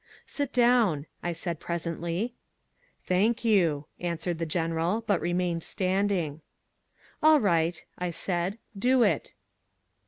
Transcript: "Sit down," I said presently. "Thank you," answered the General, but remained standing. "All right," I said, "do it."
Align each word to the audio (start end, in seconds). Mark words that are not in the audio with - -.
"Sit 0.25 0.51
down," 0.51 1.05
I 1.21 1.31
said 1.31 1.59
presently. 1.59 2.33
"Thank 3.03 3.45
you," 3.45 3.85
answered 3.99 4.39
the 4.39 4.47
General, 4.47 5.03
but 5.05 5.21
remained 5.21 5.61
standing. 5.61 6.41
"All 7.21 7.39
right," 7.39 7.85
I 7.99 8.09
said, 8.09 8.57
"do 8.75 9.03
it." 9.03 9.35